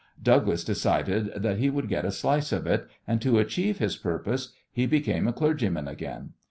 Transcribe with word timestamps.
Douglas 0.23 0.63
decided 0.63 1.29
that 1.35 1.59
he 1.59 1.69
would 1.69 1.87
get 1.87 2.05
a 2.05 2.11
slice 2.11 2.51
of 2.51 2.65
it, 2.65 2.87
and 3.07 3.21
to 3.21 3.37
achieve 3.37 3.77
his 3.77 3.97
purpose 3.97 4.51
he 4.71 4.87
became 4.87 5.27
a 5.27 5.31
clergyman 5.33 5.87
again. 5.87 6.31